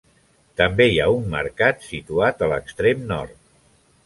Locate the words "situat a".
1.91-2.49